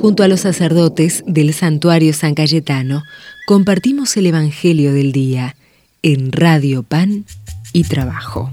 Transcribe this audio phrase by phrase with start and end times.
[0.00, 3.02] Junto a los sacerdotes del santuario San Cayetano,
[3.48, 5.56] compartimos el Evangelio del Día
[6.02, 7.24] en Radio Pan
[7.72, 8.48] y Trabajo.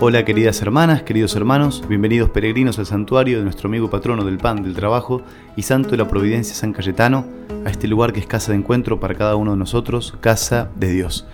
[0.00, 4.62] Hola queridas hermanas, queridos hermanos, bienvenidos peregrinos al santuario de nuestro amigo patrono del pan,
[4.62, 5.22] del trabajo
[5.56, 7.24] y santo de la providencia San Cayetano,
[7.64, 10.92] a este lugar que es casa de encuentro para cada uno de nosotros, casa de
[10.92, 11.26] Dios.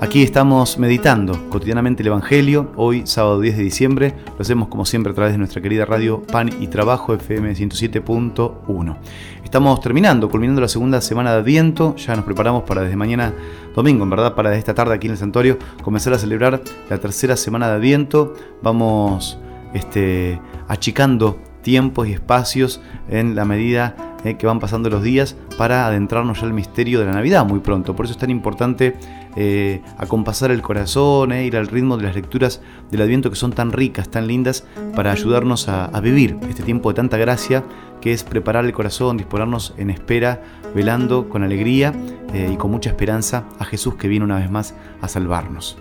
[0.00, 5.12] Aquí estamos meditando cotidianamente el Evangelio, hoy sábado 10 de diciembre, lo hacemos como siempre
[5.12, 8.96] a través de nuestra querida radio Pan y Trabajo FM 107.1.
[9.44, 13.32] Estamos terminando, culminando la segunda semana de Adviento, ya nos preparamos para desde mañana
[13.74, 17.36] domingo, en verdad, para esta tarde aquí en el santuario, comenzar a celebrar la tercera
[17.36, 18.34] semana de Adviento.
[18.62, 19.38] Vamos
[19.72, 25.86] este, achicando tiempos y espacios en la medida eh, que van pasando los días para
[25.86, 27.94] adentrarnos ya al misterio de la Navidad muy pronto.
[27.94, 28.96] Por eso es tan importante
[29.36, 33.52] eh, acompasar el corazón, eh, ir al ritmo de las lecturas del Adviento que son
[33.52, 37.64] tan ricas, tan lindas, para ayudarnos a, vivir este tiempo de tanta gracia
[38.00, 40.42] que es preparar el corazón, disponernos en espera,
[40.74, 41.92] velando con alegría
[42.32, 45.76] y con mucha esperanza a Jesús que viene una vez más a salvarnos.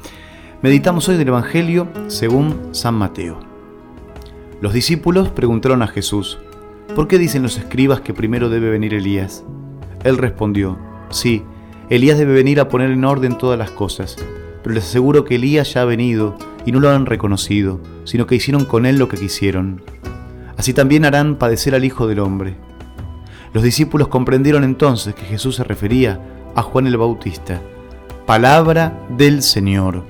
[0.61, 3.39] Meditamos hoy del Evangelio según San Mateo.
[4.59, 6.37] Los discípulos preguntaron a Jesús,
[6.93, 9.45] ¿por qué dicen los escribas que primero debe venir Elías?
[10.03, 10.77] Él respondió,
[11.09, 11.43] sí,
[11.89, 14.15] Elías debe venir a poner en orden todas las cosas,
[14.61, 18.35] pero les aseguro que Elías ya ha venido y no lo han reconocido, sino que
[18.35, 19.81] hicieron con él lo que quisieron.
[20.55, 22.57] Así también harán padecer al Hijo del Hombre.
[23.53, 26.19] Los discípulos comprendieron entonces que Jesús se refería
[26.53, 27.59] a Juan el Bautista.
[28.27, 30.03] Palabra del Señor.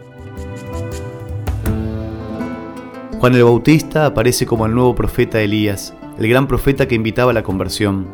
[3.20, 7.34] Juan el Bautista aparece como el nuevo profeta Elías, el gran profeta que invitaba a
[7.34, 8.06] la conversión,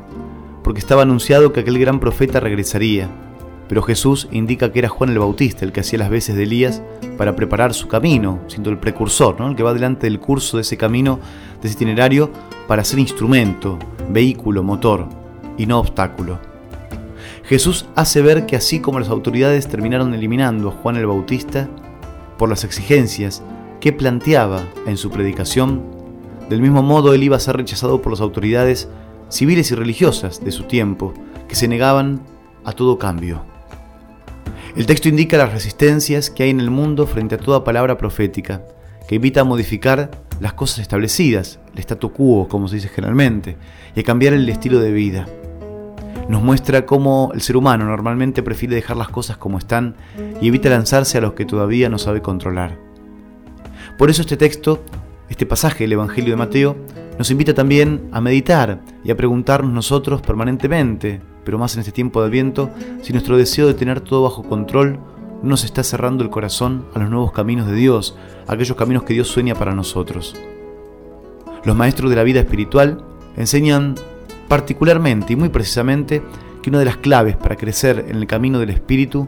[0.64, 3.10] porque estaba anunciado que aquel gran profeta regresaría,
[3.68, 6.82] pero Jesús indica que era Juan el Bautista el que hacía las veces de Elías
[7.18, 9.50] para preparar su camino, siendo el precursor, ¿no?
[9.50, 11.20] el que va delante del curso de ese camino,
[11.62, 12.30] de ese itinerario,
[12.68, 15.08] para ser instrumento, vehículo, motor,
[15.58, 16.40] y no obstáculo.
[17.44, 21.70] Jesús hace ver que así como las autoridades terminaron eliminando a Juan el Bautista
[22.38, 23.44] por las exigencias
[23.80, 25.84] que planteaba en su predicación,
[26.50, 28.90] del mismo modo él iba a ser rechazado por las autoridades
[29.30, 31.14] civiles y religiosas de su tiempo,
[31.48, 32.22] que se negaban
[32.64, 33.55] a todo cambio.
[34.76, 38.62] El texto indica las resistencias que hay en el mundo frente a toda palabra profética,
[39.08, 43.56] que invita a modificar las cosas establecidas, el statu quo, como se dice generalmente,
[43.96, 45.28] y a cambiar el estilo de vida.
[46.28, 49.96] Nos muestra cómo el ser humano normalmente prefiere dejar las cosas como están
[50.42, 52.78] y evita lanzarse a los que todavía no sabe controlar.
[53.98, 54.84] Por eso este texto,
[55.30, 56.76] este pasaje del Evangelio de Mateo,
[57.18, 62.20] nos invita también a meditar y a preguntarnos nosotros permanentemente, pero más en este tiempo
[62.20, 65.00] de Adviento, si nuestro deseo de tener todo bajo control
[65.42, 68.18] no nos está cerrando el corazón a los nuevos caminos de Dios,
[68.48, 70.36] a aquellos caminos que Dios sueña para nosotros.
[71.64, 73.04] Los maestros de la vida espiritual
[73.38, 73.96] enseñan
[74.48, 76.22] particularmente y muy precisamente
[76.62, 79.28] que una de las claves para crecer en el camino del Espíritu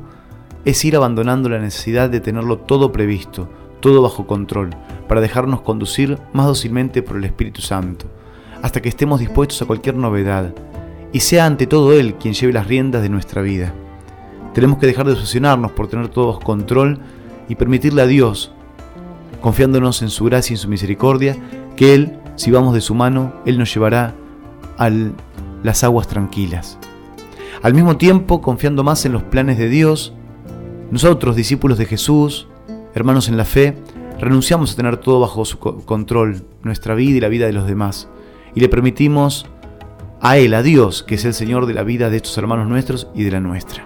[0.66, 3.48] es ir abandonando la necesidad de tenerlo todo previsto,
[3.80, 4.72] todo bajo control,
[5.08, 8.08] para dejarnos conducir más dócilmente por el Espíritu Santo,
[8.62, 10.54] hasta que estemos dispuestos a cualquier novedad,
[11.12, 13.74] y sea ante todo Él quien lleve las riendas de nuestra vida.
[14.54, 17.00] Tenemos que dejar de obsesionarnos por tener todo bajo control
[17.48, 18.52] y permitirle a Dios,
[19.42, 21.38] confiándonos en su gracia y en su misericordia,
[21.76, 24.16] que Él, si vamos de su mano, Él nos llevará
[24.78, 24.90] a
[25.64, 26.78] las aguas tranquilas.
[27.62, 30.14] Al mismo tiempo, confiando más en los planes de Dios,
[30.92, 32.48] nosotros, discípulos de Jesús,
[32.98, 33.78] Hermanos en la fe,
[34.20, 38.10] renunciamos a tener todo bajo su control, nuestra vida y la vida de los demás,
[38.56, 39.46] y le permitimos
[40.22, 43.08] a Él, a Dios, que es el Señor de la vida de estos hermanos nuestros
[43.14, 43.86] y de la nuestra.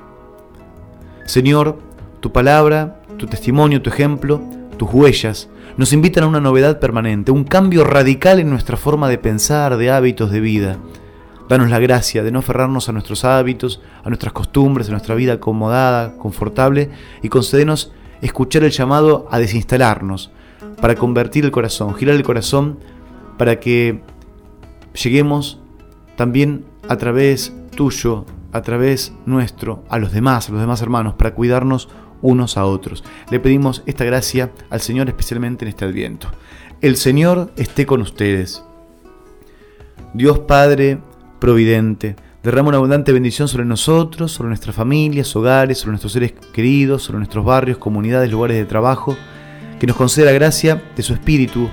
[1.25, 1.79] Señor,
[2.19, 4.41] tu palabra, tu testimonio, tu ejemplo,
[4.77, 9.17] tus huellas, nos invitan a una novedad permanente, un cambio radical en nuestra forma de
[9.17, 10.77] pensar, de hábitos de vida.
[11.47, 15.33] Danos la gracia de no aferrarnos a nuestros hábitos, a nuestras costumbres, a nuestra vida
[15.33, 16.89] acomodada, confortable,
[17.21, 20.31] y concedernos escuchar el llamado a desinstalarnos,
[20.79, 22.79] para convertir el corazón, girar el corazón,
[23.37, 24.01] para que
[24.93, 25.60] lleguemos
[26.15, 31.33] también a través tuyo, a través nuestro, a los demás, a los demás hermanos, para
[31.33, 31.89] cuidarnos
[32.21, 33.03] unos a otros.
[33.29, 36.27] Le pedimos esta gracia al Señor especialmente en este adviento.
[36.81, 38.63] El Señor esté con ustedes.
[40.13, 40.99] Dios Padre
[41.39, 47.03] Providente, Derrama una abundante bendición sobre nosotros, sobre nuestras familias, hogares, sobre nuestros seres queridos,
[47.03, 49.15] sobre nuestros barrios, comunidades, lugares de trabajo.
[49.79, 51.69] Que nos conceda la gracia de su Espíritu,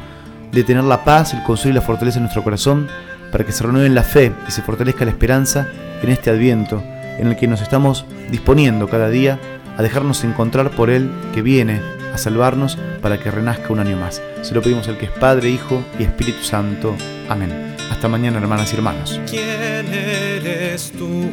[0.53, 2.87] de tener la paz, el consuelo y la fortaleza en nuestro corazón,
[3.31, 5.69] para que se renueve la fe y se fortalezca la esperanza
[6.03, 6.83] en este adviento,
[7.19, 9.39] en el que nos estamos disponiendo cada día
[9.77, 11.81] a dejarnos encontrar por Él que viene
[12.13, 14.21] a salvarnos para que renazca un año más.
[14.43, 16.97] Se lo pedimos al que es Padre, Hijo y Espíritu Santo.
[17.29, 17.77] Amén.
[17.91, 19.21] Hasta mañana, hermanas y hermanos.
[19.29, 21.31] ¿Quién eres tú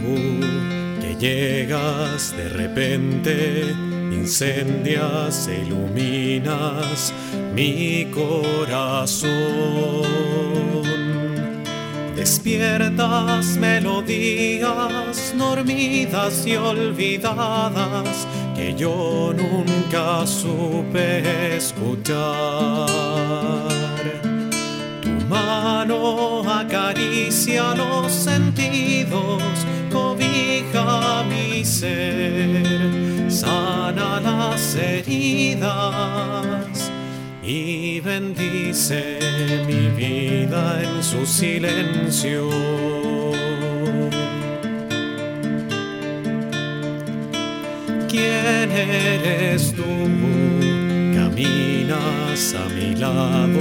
[1.02, 3.74] que llegas de repente?
[4.12, 7.14] Incendias e iluminas
[7.54, 9.32] mi corazón.
[12.26, 18.26] Despiertas melodías dormidas y olvidadas
[18.56, 22.18] que yo nunca supe escuchar.
[25.04, 29.44] Tu mano acaricia los sentidos,
[29.92, 36.16] cobija mi ser, sana las heridas
[37.48, 39.20] y bendice
[39.68, 42.50] mi vida en su silencio.
[48.10, 49.84] ¿Quién eres tú?
[51.14, 53.60] Caminas a mi lado,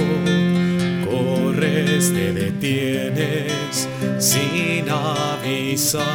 [1.07, 3.87] corres, te detienes
[4.17, 6.05] sin avisar.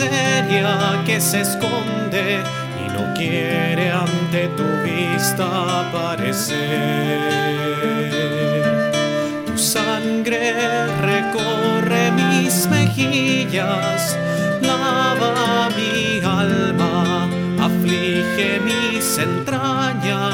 [0.00, 2.40] Miseria que se esconde
[2.82, 7.20] y no quiere ante tu vista aparecer
[9.56, 14.16] sangre recorre mis mejillas,
[14.62, 17.28] lava mi alma,
[17.60, 20.28] aflige mis entrañas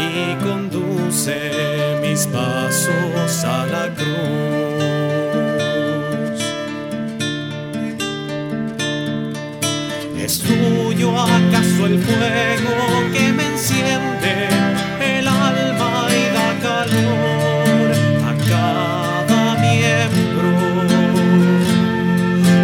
[0.00, 4.57] y conduce mis pasos a la cruz.
[10.28, 12.74] ¿Es tuyo acaso el fuego
[13.14, 14.48] que me enciende
[15.00, 17.90] el alma y da calor
[18.28, 20.50] a cada miembro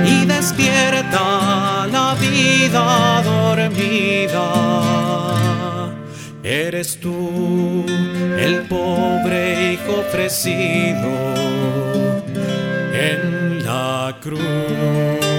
[0.06, 4.46] y despierta la vida dormida.
[6.43, 7.87] Eres tú
[8.38, 11.08] el pobre hijo ofrecido
[12.93, 15.33] en la cruz.